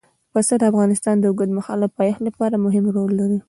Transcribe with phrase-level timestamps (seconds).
[0.33, 3.39] پسه د افغانستان د اوږدمهاله پایښت لپاره مهم رول لري.